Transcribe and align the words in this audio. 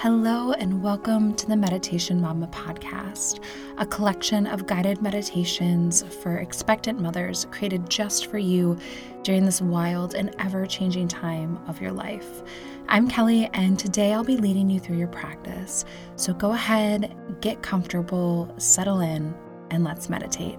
Hello, 0.00 0.52
and 0.52 0.82
welcome 0.82 1.34
to 1.36 1.46
the 1.46 1.56
Meditation 1.56 2.20
Mama 2.20 2.48
podcast, 2.48 3.42
a 3.78 3.86
collection 3.86 4.46
of 4.46 4.66
guided 4.66 5.00
meditations 5.00 6.02
for 6.20 6.36
expectant 6.36 7.00
mothers 7.00 7.46
created 7.50 7.88
just 7.88 8.26
for 8.26 8.36
you 8.36 8.76
during 9.22 9.46
this 9.46 9.62
wild 9.62 10.14
and 10.14 10.36
ever 10.38 10.66
changing 10.66 11.08
time 11.08 11.58
of 11.66 11.80
your 11.80 11.92
life. 11.92 12.42
I'm 12.90 13.08
Kelly, 13.08 13.48
and 13.54 13.78
today 13.78 14.12
I'll 14.12 14.22
be 14.22 14.36
leading 14.36 14.68
you 14.68 14.80
through 14.80 14.98
your 14.98 15.08
practice. 15.08 15.86
So 16.16 16.34
go 16.34 16.52
ahead, 16.52 17.16
get 17.40 17.62
comfortable, 17.62 18.54
settle 18.58 19.00
in, 19.00 19.34
and 19.70 19.82
let's 19.82 20.10
meditate. 20.10 20.58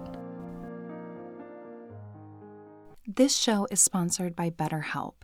This 3.06 3.36
show 3.36 3.68
is 3.70 3.80
sponsored 3.80 4.34
by 4.34 4.50
BetterHelp. 4.50 5.14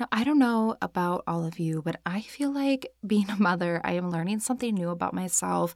Now, 0.00 0.08
I 0.10 0.24
don't 0.24 0.38
know 0.38 0.76
about 0.80 1.24
all 1.26 1.44
of 1.44 1.58
you, 1.58 1.82
but 1.82 2.00
I 2.06 2.22
feel 2.22 2.50
like 2.50 2.90
being 3.06 3.28
a 3.28 3.36
mother, 3.36 3.82
I 3.84 3.92
am 3.92 4.10
learning 4.10 4.40
something 4.40 4.74
new 4.74 4.88
about 4.88 5.12
myself 5.12 5.74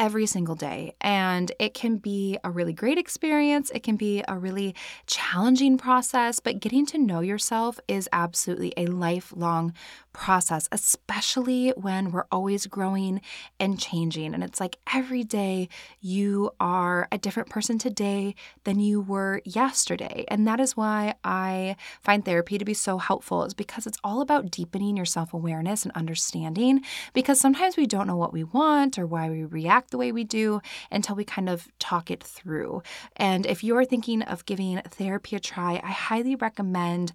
every 0.00 0.24
single 0.24 0.54
day. 0.54 0.94
And 1.02 1.52
it 1.58 1.74
can 1.74 1.98
be 1.98 2.38
a 2.42 2.50
really 2.50 2.72
great 2.72 2.96
experience, 2.96 3.70
it 3.74 3.82
can 3.82 3.96
be 3.96 4.24
a 4.26 4.38
really 4.38 4.74
challenging 5.06 5.76
process, 5.76 6.40
but 6.40 6.58
getting 6.58 6.86
to 6.86 6.98
know 6.98 7.20
yourself 7.20 7.78
is 7.86 8.08
absolutely 8.10 8.72
a 8.78 8.86
lifelong 8.86 9.74
process, 10.14 10.68
especially 10.72 11.70
when 11.76 12.10
we're 12.10 12.24
always 12.32 12.66
growing 12.66 13.20
and 13.60 13.78
changing. 13.78 14.32
And 14.32 14.42
it's 14.42 14.58
like 14.58 14.78
every 14.92 15.22
day 15.22 15.68
you 16.00 16.50
are 16.58 17.06
a 17.12 17.18
different 17.18 17.50
person 17.50 17.78
today 17.78 18.34
than 18.64 18.80
you 18.80 19.02
were 19.02 19.42
yesterday. 19.44 20.24
And 20.28 20.48
that 20.48 20.60
is 20.60 20.76
why 20.76 21.14
I 21.22 21.76
find 22.00 22.24
therapy 22.24 22.56
to 22.56 22.64
be 22.64 22.74
so 22.74 22.96
helpful, 22.96 23.44
is 23.44 23.54
because 23.54 23.86
it's 23.86 23.98
all 24.02 24.22
about 24.22 24.50
deepening 24.50 24.96
your 24.96 25.06
self 25.06 25.34
awareness 25.34 25.84
and 25.84 25.92
understanding. 25.94 26.80
Because 27.12 27.38
sometimes 27.38 27.76
we 27.76 27.86
don't 27.86 28.06
know 28.06 28.16
what 28.16 28.32
we 28.32 28.44
want 28.44 28.98
or 28.98 29.06
why 29.06 29.28
we 29.28 29.44
react 29.44 29.89
the 29.90 29.98
way 29.98 30.12
we 30.12 30.24
do 30.24 30.60
until 30.90 31.16
we 31.16 31.24
kind 31.24 31.48
of 31.48 31.68
talk 31.78 32.10
it 32.10 32.22
through. 32.22 32.82
And 33.16 33.46
if 33.46 33.62
you're 33.62 33.84
thinking 33.84 34.22
of 34.22 34.46
giving 34.46 34.80
therapy 34.88 35.36
a 35.36 35.40
try, 35.40 35.80
I 35.82 35.90
highly 35.90 36.34
recommend 36.34 37.12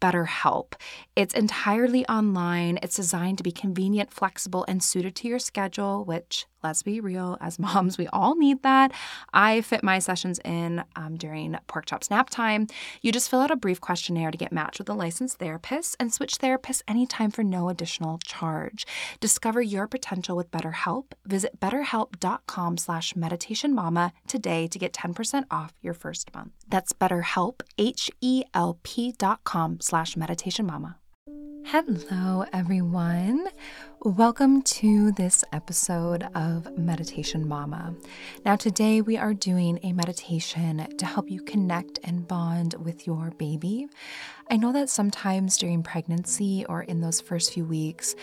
BetterHelp. 0.00 0.74
It's 1.16 1.34
entirely 1.34 2.06
online, 2.06 2.78
it's 2.82 2.96
designed 2.96 3.38
to 3.38 3.44
be 3.44 3.52
convenient, 3.52 4.12
flexible, 4.12 4.64
and 4.68 4.82
suited 4.82 5.14
to 5.16 5.28
your 5.28 5.38
schedule, 5.38 6.04
which 6.04 6.46
let's 6.64 6.82
be 6.82 6.98
real, 7.00 7.36
as 7.40 7.58
moms, 7.64 7.98
we 7.98 8.08
all 8.08 8.34
need 8.34 8.62
that. 8.62 8.92
I 9.32 9.60
fit 9.60 9.84
my 9.84 9.98
sessions 9.98 10.40
in 10.44 10.82
um, 10.96 11.16
during 11.16 11.56
pork 11.66 11.86
chop 11.86 12.02
nap 12.10 12.30
time. 12.30 12.66
You 13.02 13.12
just 13.12 13.30
fill 13.30 13.40
out 13.40 13.50
a 13.50 13.56
brief 13.56 13.80
questionnaire 13.80 14.30
to 14.30 14.38
get 14.38 14.52
matched 14.52 14.78
with 14.78 14.88
a 14.88 14.94
licensed 14.94 15.38
therapist 15.38 15.96
and 16.00 16.12
switch 16.12 16.38
therapists 16.38 16.82
anytime 16.88 17.30
for 17.30 17.44
no 17.44 17.68
additional 17.68 18.18
charge. 18.18 18.86
Discover 19.20 19.62
your 19.62 19.86
potential 19.86 20.36
with 20.36 20.50
BetterHelp. 20.50 21.12
Visit 21.26 21.60
betterhelp.com 21.60 22.78
slash 22.78 23.12
meditationmama 23.12 24.12
today 24.26 24.66
to 24.66 24.78
get 24.78 24.92
10% 24.92 25.44
off 25.50 25.74
your 25.82 25.94
first 25.94 26.34
month. 26.34 26.52
That's 26.68 26.92
BetterHelp, 26.92 27.60
H-E-L-P 27.78 29.12
dot 29.18 29.44
com 29.44 29.80
slash 29.80 30.14
meditationmama. 30.14 30.96
Hello, 31.66 32.44
everyone. 32.52 33.48
Welcome 34.02 34.60
to 34.62 35.12
this 35.12 35.42
episode 35.50 36.28
of 36.34 36.76
Meditation 36.76 37.48
Mama. 37.48 37.94
Now, 38.44 38.54
today 38.54 39.00
we 39.00 39.16
are 39.16 39.32
doing 39.32 39.80
a 39.82 39.94
meditation 39.94 40.86
to 40.98 41.06
help 41.06 41.30
you 41.30 41.40
connect 41.40 42.00
and 42.04 42.28
bond 42.28 42.74
with 42.74 43.06
your 43.06 43.30
baby. 43.38 43.88
I 44.50 44.58
know 44.58 44.72
that 44.72 44.90
sometimes 44.90 45.56
during 45.56 45.82
pregnancy 45.82 46.66
or 46.68 46.82
in 46.82 47.00
those 47.00 47.22
first 47.22 47.54
few 47.54 47.64
weeks, 47.64 48.14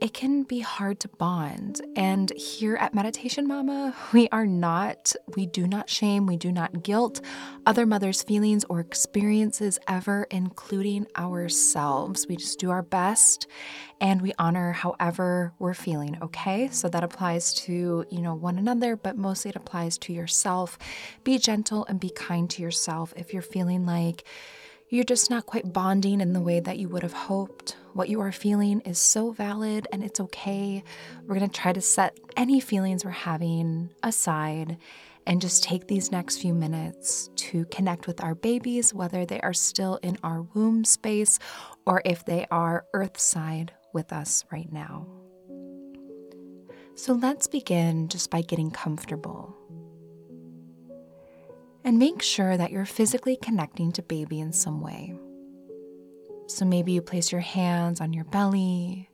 it 0.00 0.12
can 0.12 0.42
be 0.42 0.60
hard 0.60 1.00
to 1.00 1.08
bond. 1.08 1.80
And 1.96 2.30
here 2.36 2.76
at 2.76 2.94
Meditation 2.94 3.46
Mama, 3.46 3.94
we 4.12 4.28
are 4.30 4.46
not, 4.46 5.14
we 5.34 5.46
do 5.46 5.66
not 5.66 5.88
shame, 5.88 6.26
we 6.26 6.36
do 6.36 6.52
not 6.52 6.82
guilt 6.82 7.20
other 7.64 7.86
mothers' 7.86 8.22
feelings 8.22 8.64
or 8.68 8.80
experiences 8.80 9.78
ever, 9.88 10.26
including 10.30 11.06
ourselves. 11.16 12.26
We 12.28 12.36
just 12.36 12.58
do 12.58 12.70
our 12.70 12.82
best 12.82 13.46
and 14.00 14.20
we 14.20 14.32
honor 14.38 14.72
however 14.72 15.52
we're 15.58 15.74
feeling, 15.74 16.18
okay? 16.20 16.68
So 16.70 16.88
that 16.88 17.02
applies 17.02 17.54
to, 17.54 18.04
you 18.10 18.20
know, 18.20 18.34
one 18.34 18.58
another, 18.58 18.96
but 18.96 19.16
mostly 19.16 19.48
it 19.50 19.56
applies 19.56 19.96
to 19.98 20.12
yourself. 20.12 20.78
Be 21.24 21.38
gentle 21.38 21.86
and 21.86 21.98
be 21.98 22.10
kind 22.10 22.50
to 22.50 22.62
yourself 22.62 23.14
if 23.16 23.32
you're 23.32 23.42
feeling 23.42 23.86
like, 23.86 24.24
you're 24.88 25.04
just 25.04 25.30
not 25.30 25.46
quite 25.46 25.72
bonding 25.72 26.20
in 26.20 26.32
the 26.32 26.40
way 26.40 26.60
that 26.60 26.78
you 26.78 26.88
would 26.88 27.02
have 27.02 27.12
hoped. 27.12 27.76
What 27.92 28.08
you 28.08 28.20
are 28.20 28.30
feeling 28.30 28.80
is 28.82 28.98
so 28.98 29.32
valid 29.32 29.88
and 29.90 30.04
it's 30.04 30.20
okay. 30.20 30.84
We're 31.26 31.36
going 31.36 31.50
to 31.50 31.60
try 31.60 31.72
to 31.72 31.80
set 31.80 32.18
any 32.36 32.60
feelings 32.60 33.04
we're 33.04 33.10
having 33.10 33.90
aside 34.02 34.76
and 35.26 35.40
just 35.40 35.64
take 35.64 35.88
these 35.88 36.12
next 36.12 36.38
few 36.38 36.54
minutes 36.54 37.30
to 37.34 37.64
connect 37.66 38.06
with 38.06 38.22
our 38.22 38.36
babies, 38.36 38.94
whether 38.94 39.26
they 39.26 39.40
are 39.40 39.52
still 39.52 39.98
in 40.02 40.18
our 40.22 40.42
womb 40.54 40.84
space 40.84 41.40
or 41.84 42.00
if 42.04 42.24
they 42.24 42.46
are 42.52 42.84
earthside 42.94 43.72
with 43.92 44.12
us 44.12 44.44
right 44.52 44.72
now. 44.72 45.04
So 46.94 47.12
let's 47.12 47.48
begin 47.48 48.08
just 48.08 48.30
by 48.30 48.42
getting 48.42 48.70
comfortable 48.70 49.56
and 51.86 52.00
make 52.00 52.20
sure 52.20 52.56
that 52.56 52.72
you're 52.72 52.84
physically 52.84 53.36
connecting 53.40 53.92
to 53.92 54.02
baby 54.02 54.40
in 54.40 54.52
some 54.52 54.80
way. 54.80 55.14
So 56.48 56.64
maybe 56.64 56.90
you 56.90 57.00
place 57.00 57.30
your 57.30 57.40
hands 57.40 58.00
on 58.00 58.12
your 58.12 58.24
belly, 58.24 59.08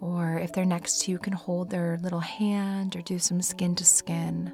or 0.00 0.38
if 0.38 0.52
they're 0.52 0.64
next 0.64 1.00
to 1.02 1.10
you, 1.10 1.18
can 1.18 1.32
hold 1.32 1.68
their 1.68 1.98
little 2.00 2.20
hand 2.20 2.94
or 2.94 3.02
do 3.02 3.18
some 3.18 3.42
skin 3.42 3.74
to 3.74 3.84
skin. 3.84 4.52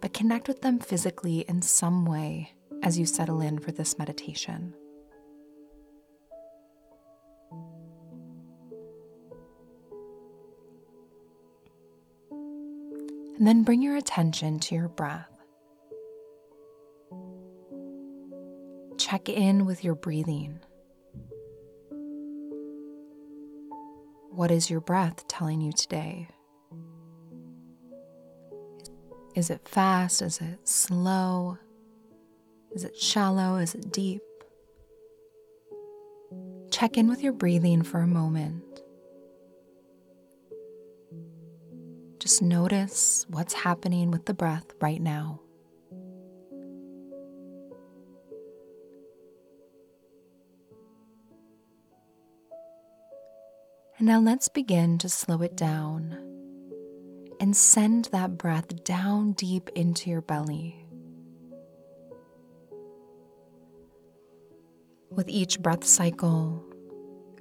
But 0.00 0.14
connect 0.14 0.48
with 0.48 0.62
them 0.62 0.78
physically 0.78 1.40
in 1.40 1.60
some 1.60 2.06
way 2.06 2.54
as 2.82 2.98
you 2.98 3.04
settle 3.04 3.42
in 3.42 3.58
for 3.58 3.70
this 3.70 3.98
meditation. 3.98 4.74
And 13.36 13.46
then 13.46 13.64
bring 13.64 13.82
your 13.82 13.96
attention 13.96 14.60
to 14.60 14.74
your 14.74 14.88
breath. 14.88 15.37
Check 19.08 19.28
in 19.28 19.64
with 19.64 19.84
your 19.84 19.94
breathing. 19.94 20.58
What 24.30 24.50
is 24.50 24.68
your 24.68 24.80
breath 24.80 25.26
telling 25.28 25.62
you 25.62 25.72
today? 25.72 26.28
Is 29.34 29.48
it 29.48 29.66
fast? 29.66 30.20
Is 30.20 30.40
it 30.42 30.68
slow? 30.68 31.56
Is 32.72 32.84
it 32.84 32.98
shallow? 32.98 33.56
Is 33.56 33.74
it 33.74 33.90
deep? 33.92 34.20
Check 36.70 36.98
in 36.98 37.08
with 37.08 37.22
your 37.22 37.32
breathing 37.32 37.82
for 37.82 38.00
a 38.00 38.06
moment. 38.06 38.82
Just 42.18 42.42
notice 42.42 43.24
what's 43.30 43.54
happening 43.54 44.10
with 44.10 44.26
the 44.26 44.34
breath 44.34 44.66
right 44.82 45.00
now. 45.00 45.40
And 53.98 54.06
now 54.06 54.20
let's 54.20 54.48
begin 54.48 54.96
to 54.98 55.08
slow 55.08 55.42
it 55.42 55.56
down 55.56 56.16
and 57.40 57.56
send 57.56 58.04
that 58.06 58.38
breath 58.38 58.84
down 58.84 59.32
deep 59.32 59.68
into 59.74 60.08
your 60.08 60.20
belly. 60.20 60.86
With 65.10 65.28
each 65.28 65.60
breath 65.60 65.82
cycle, 65.82 66.64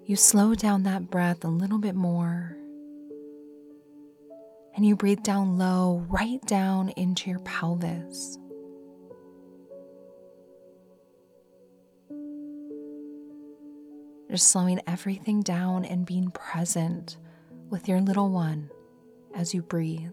you 0.04 0.16
slow 0.16 0.56
down 0.56 0.82
that 0.84 1.12
breath 1.12 1.44
a 1.44 1.48
little 1.48 1.78
bit 1.78 1.94
more. 1.94 2.58
And 4.76 4.84
you 4.84 4.96
breathe 4.96 5.22
down 5.22 5.60
low, 5.60 6.06
right 6.10 6.42
down 6.48 6.90
into 6.90 7.30
your 7.30 7.40
pelvis. 7.40 8.40
Slowing 14.38 14.80
everything 14.86 15.42
down 15.42 15.84
and 15.84 16.06
being 16.06 16.30
present 16.30 17.18
with 17.70 17.88
your 17.88 18.00
little 18.02 18.30
one 18.30 18.70
as 19.36 19.54
you 19.54 19.64
breathe. 19.64 20.12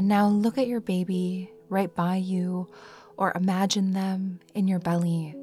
And 0.00 0.08
now 0.08 0.28
look 0.28 0.56
at 0.56 0.66
your 0.66 0.80
baby 0.80 1.52
right 1.68 1.94
by 1.94 2.16
you 2.16 2.70
or 3.18 3.32
imagine 3.36 3.90
them 3.90 4.40
in 4.54 4.66
your 4.66 4.78
belly 4.78 5.36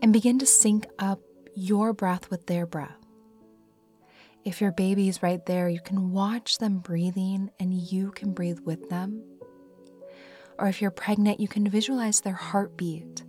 and 0.00 0.14
begin 0.14 0.38
to 0.38 0.46
sync 0.46 0.86
up 0.98 1.20
your 1.54 1.92
breath 1.92 2.30
with 2.30 2.46
their 2.46 2.64
breath. 2.64 2.96
If 4.46 4.62
your 4.62 4.72
baby's 4.72 5.22
right 5.22 5.44
there, 5.44 5.68
you 5.68 5.82
can 5.82 6.10
watch 6.10 6.56
them 6.56 6.78
breathing 6.78 7.50
and 7.60 7.74
you 7.74 8.12
can 8.12 8.32
breathe 8.32 8.60
with 8.60 8.88
them. 8.88 9.22
Or 10.58 10.68
if 10.68 10.80
you're 10.80 10.90
pregnant, 10.90 11.38
you 11.38 11.48
can 11.48 11.68
visualize 11.68 12.22
their 12.22 12.32
heartbeat 12.32 13.24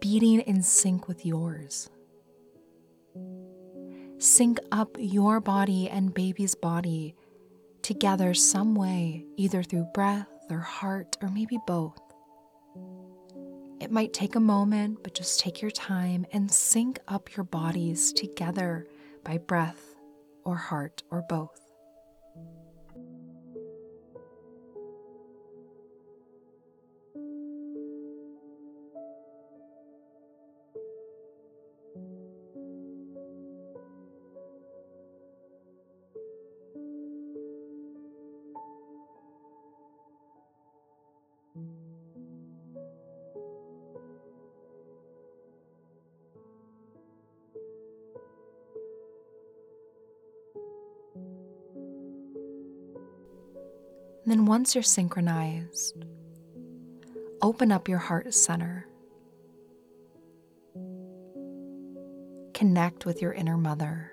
beating 0.00 0.40
in 0.40 0.64
sync 0.64 1.06
with 1.06 1.24
yours. 1.24 1.88
Sync 4.18 4.58
up 4.72 4.96
your 4.98 5.38
body 5.38 5.88
and 5.88 6.12
baby's 6.12 6.56
body 6.56 7.14
together 7.82 8.34
some 8.34 8.74
way, 8.74 9.24
either 9.36 9.62
through 9.62 9.86
breath 9.94 10.28
or 10.50 10.58
heart, 10.58 11.16
or 11.22 11.28
maybe 11.28 11.58
both. 11.66 12.00
It 13.80 13.90
might 13.90 14.12
take 14.12 14.36
a 14.36 14.40
moment, 14.40 14.98
but 15.02 15.14
just 15.14 15.40
take 15.40 15.60
your 15.60 15.70
time 15.70 16.24
and 16.32 16.50
sync 16.50 17.00
up 17.08 17.36
your 17.36 17.44
bodies 17.44 18.12
together 18.12 18.86
by 19.24 19.38
breath 19.38 19.96
or 20.44 20.56
heart 20.56 21.02
or 21.10 21.22
both. 21.28 21.61
Then 54.32 54.46
once 54.46 54.74
you're 54.74 54.80
synchronized, 54.80 56.06
open 57.42 57.70
up 57.70 57.86
your 57.86 57.98
heart 57.98 58.32
center. 58.32 58.86
Connect 62.54 63.04
with 63.04 63.20
your 63.20 63.34
inner 63.34 63.58
mother. 63.58 64.10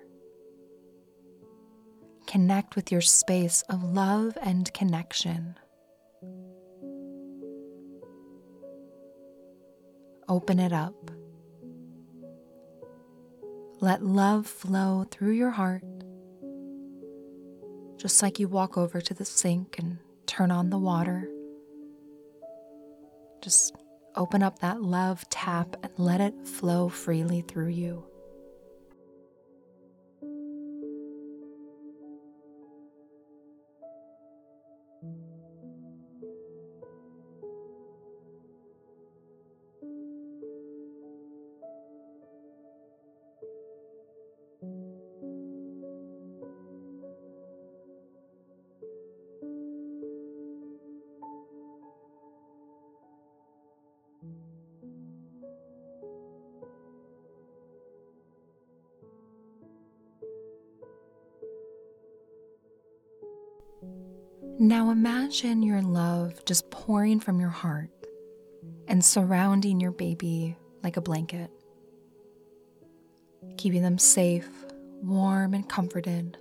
Connect 2.27 2.75
with 2.75 2.91
your 2.91 2.99
space 2.99 3.63
of 3.69 3.81
love 3.81 4.37
and 4.41 4.73
connection. 4.73 5.55
Open 10.27 10.59
it 10.59 10.73
up. 10.73 11.11
Let 13.79 14.03
love 14.03 14.47
flow 14.47 15.05
through 15.09 15.31
your 15.31 15.51
heart 15.51 15.83
just 17.95 18.21
like 18.21 18.39
you 18.39 18.47
walk 18.47 18.77
over 18.77 19.01
to 19.01 19.13
the 19.13 19.25
sink 19.25 19.77
and 19.77 19.97
turn 20.39 20.51
on 20.51 20.69
the 20.69 20.77
water. 20.77 21.27
Just 23.41 23.75
open 24.15 24.41
up 24.41 24.59
that 24.59 24.81
love 24.81 25.27
tap 25.27 25.75
and 25.83 25.91
let 25.97 26.21
it 26.21 26.33
flow 26.47 26.87
freely 26.87 27.41
through 27.41 27.67
you. 27.67 28.08
Now 64.61 64.89
imagine 64.89 65.63
your 65.63 65.81
love 65.81 66.43
just 66.43 66.69
pouring 66.69 67.21
from 67.21 67.39
your 67.39 67.49
heart 67.49 67.91
and 68.89 69.03
surrounding 69.03 69.79
your 69.79 69.93
baby 69.93 70.57
like 70.83 70.97
a 70.97 71.01
blanket, 71.01 71.49
keeping 73.55 73.81
them 73.81 73.97
safe, 73.97 74.49
warm, 75.01 75.53
and 75.53 75.67
comforted. 75.69 76.37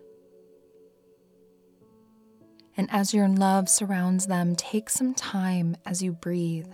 And 2.76 2.88
as 2.91 3.15
your 3.15 3.29
love 3.29 3.69
surrounds 3.69 4.26
them, 4.26 4.56
take 4.56 4.91
some 4.91 5.14
time 5.14 5.76
as 5.87 6.03
you 6.03 6.11
breathe 6.11 6.73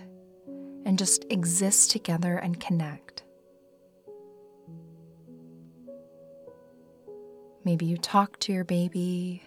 and 0.87 0.99
just 0.99 1.26
exist 1.29 1.90
together 1.90 2.38
and 2.38 2.58
connect. 2.58 3.23
Maybe 7.67 7.85
you 7.85 7.99
talk 7.99 8.38
to 8.40 8.52
your 8.55 8.64
baby 8.64 9.43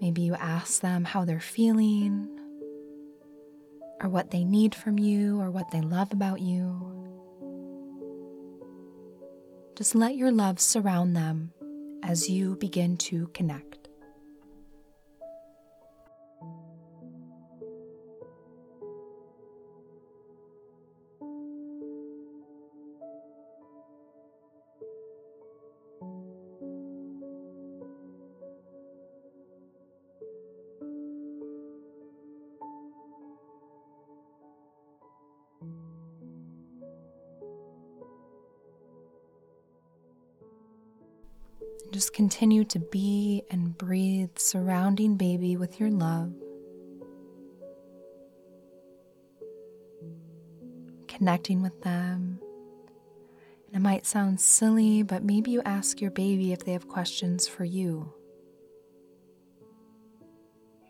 Maybe 0.00 0.22
you 0.22 0.34
ask 0.34 0.80
them 0.80 1.04
how 1.04 1.24
they're 1.24 1.40
feeling, 1.40 2.28
or 4.00 4.08
what 4.08 4.30
they 4.30 4.44
need 4.44 4.74
from 4.74 4.98
you, 4.98 5.40
or 5.40 5.50
what 5.50 5.70
they 5.70 5.80
love 5.80 6.12
about 6.12 6.40
you. 6.40 6.94
Just 9.76 9.94
let 9.94 10.16
your 10.16 10.32
love 10.32 10.60
surround 10.60 11.14
them 11.14 11.52
as 12.02 12.28
you 12.28 12.56
begin 12.56 12.96
to 12.96 13.28
connect. 13.28 13.77
Just 41.90 42.12
continue 42.12 42.64
to 42.64 42.78
be 42.78 43.42
and 43.50 43.76
breathe, 43.76 44.36
surrounding 44.36 45.16
baby 45.16 45.56
with 45.56 45.80
your 45.80 45.90
love. 45.90 46.32
Connecting 51.08 51.62
with 51.62 51.80
them. 51.82 52.40
And 53.66 53.76
it 53.76 53.80
might 53.80 54.06
sound 54.06 54.40
silly, 54.40 55.02
but 55.02 55.24
maybe 55.24 55.50
you 55.50 55.62
ask 55.64 56.00
your 56.00 56.10
baby 56.10 56.52
if 56.52 56.64
they 56.64 56.72
have 56.72 56.88
questions 56.88 57.48
for 57.48 57.64
you. 57.64 58.12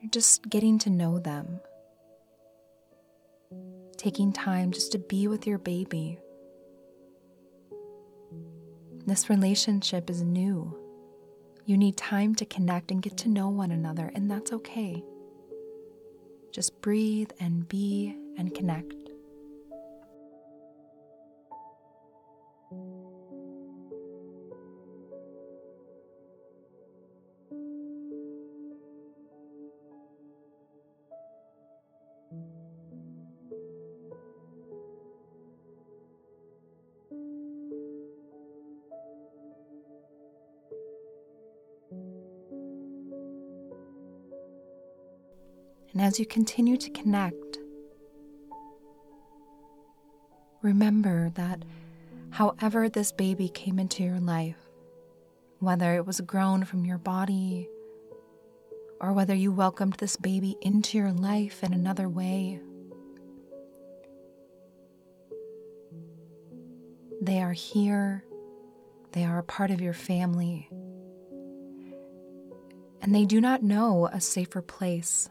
You're 0.01 0.11
just 0.11 0.49
getting 0.49 0.79
to 0.81 0.91
know 0.91 1.19
them. 1.19 1.61
Taking 3.97 4.33
time 4.33 4.71
just 4.73 4.93
to 4.93 4.99
be 4.99 5.27
with 5.27 5.47
your 5.47 5.59
baby. 5.59 6.19
This 9.09 9.31
relationship 9.31 10.11
is 10.11 10.23
new. 10.23 10.77
You 11.65 11.79
need 11.79 11.97
time 11.97 12.35
to 12.35 12.45
connect 12.45 12.91
and 12.91 13.01
get 13.01 13.17
to 13.17 13.31
know 13.31 13.49
one 13.49 13.71
another, 13.71 14.13
and 14.15 14.31
that's 14.31 14.53
okay. 14.53 15.03
Just 16.53 16.83
breathe 16.83 17.31
and 17.41 17.67
be 17.67 18.15
and 18.37 18.55
connect. 18.55 18.93
And 45.99 46.07
as 46.07 46.21
you 46.21 46.27
continue 46.27 46.77
to 46.77 46.91
connect, 46.91 47.59
remember 50.63 51.31
that 51.31 51.65
however 52.31 52.89
this 52.89 53.11
baby 53.11 53.49
came 53.49 53.81
into 53.81 54.05
your 54.05 54.21
life, 54.21 54.69
whether 55.59 55.97
it 55.97 56.07
was 56.07 56.21
grown 56.21 56.65
from 56.65 56.85
your 56.85 56.99
body 56.99 57.69
or 59.01 59.13
whether 59.13 59.35
you 59.35 59.51
welcomed 59.51 59.95
this 59.95 60.15
baby 60.15 60.57
into 60.61 60.97
your 60.97 61.11
life 61.11 61.65
in 61.65 61.73
another 61.73 62.09
way. 62.09 62.61
They 67.21 67.43
are 67.43 67.53
here, 67.53 68.23
they 69.11 69.25
are 69.25 69.41
a 69.41 69.43
part 69.43 69.73
of 69.73 69.81
your 69.81 69.95
family, 69.95 70.71
and 73.03 73.13
they 73.13 73.25
do 73.25 73.41
not 73.41 73.65
know 73.65 74.09
a 74.13 74.21
safer 74.21 74.63
place 74.63 75.29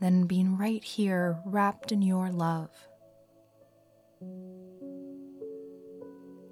than 0.00 0.26
being 0.26 0.56
right 0.56 0.82
here, 0.82 1.38
wrapped 1.44 1.92
in 1.92 2.02
your 2.02 2.30
love. 2.30 2.70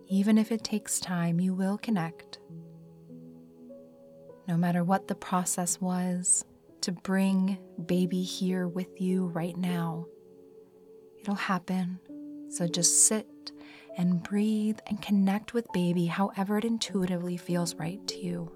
Even 0.09 0.39
if 0.39 0.53
it 0.53 0.63
takes 0.63 1.01
time, 1.01 1.41
you 1.41 1.55
will 1.55 1.79
connect. 1.79 2.39
No 4.47 4.57
matter 4.57 4.85
what 4.85 5.09
the 5.09 5.15
process 5.15 5.81
was 5.81 6.45
to 6.83 6.93
bring 6.93 7.59
baby 7.87 8.23
here 8.23 8.69
with 8.69 9.01
you 9.01 9.27
right 9.27 9.57
now, 9.57 10.07
it'll 11.21 11.35
happen. 11.35 11.99
So 12.49 12.69
just 12.69 13.09
sit 13.09 13.27
and 13.99 14.23
breathe 14.23 14.79
and 14.87 15.03
connect 15.03 15.55
with 15.55 15.73
baby 15.73 16.07
however 16.07 16.59
it 16.59 16.65
intuitively 16.65 17.37
feels 17.37 17.75
right 17.75 18.07
to 18.07 18.19
you. 18.19 18.56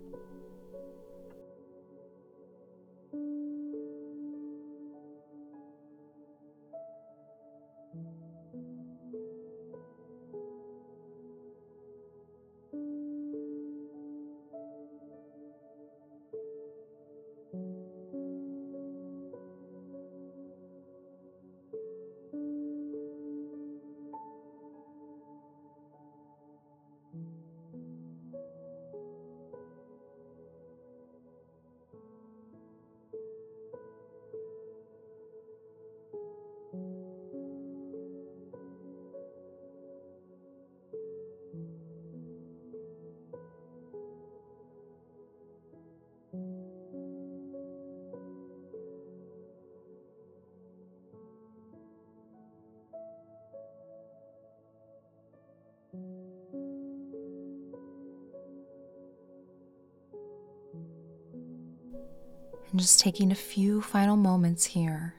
And 62.71 62.79
just 62.79 63.01
taking 63.01 63.33
a 63.33 63.37
few 63.37 63.83
final 63.83 64.17
moments 64.17 64.65
here. 64.65 65.15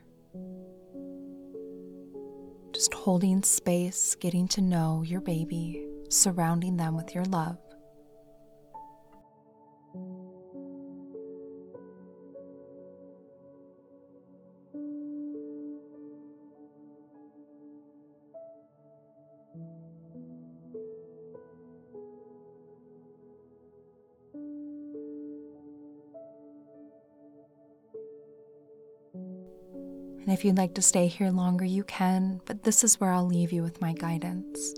Just 2.71 2.93
holding 2.93 3.43
space, 3.43 4.15
getting 4.15 4.47
to 4.49 4.61
know 4.61 5.03
your 5.05 5.19
baby, 5.19 5.85
surrounding 6.09 6.77
them 6.77 6.95
with 6.95 7.13
your 7.13 7.25
love. 7.25 7.57
If 30.41 30.45
you'd 30.45 30.57
like 30.57 30.73
to 30.73 30.81
stay 30.81 31.05
here 31.05 31.29
longer, 31.29 31.63
you 31.63 31.83
can, 31.83 32.41
but 32.45 32.63
this 32.63 32.83
is 32.83 32.99
where 32.99 33.11
I'll 33.11 33.27
leave 33.27 33.51
you 33.51 33.61
with 33.61 33.79
my 33.79 33.93
guidance. 33.93 34.73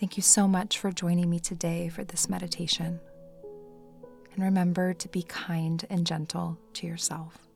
Thank 0.00 0.16
you 0.16 0.22
so 0.24 0.48
much 0.48 0.78
for 0.78 0.90
joining 0.90 1.30
me 1.30 1.38
today 1.38 1.88
for 1.90 2.02
this 2.02 2.28
meditation. 2.28 2.98
And 4.34 4.42
remember 4.42 4.94
to 4.94 5.08
be 5.08 5.22
kind 5.22 5.86
and 5.90 6.04
gentle 6.04 6.58
to 6.72 6.88
yourself. 6.88 7.49